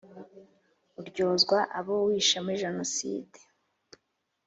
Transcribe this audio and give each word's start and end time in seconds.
Uraryozwa 0.99 1.57
abo 1.79 1.93
wishe 2.07 2.37
muri 2.43 2.61
genoside 2.63 3.39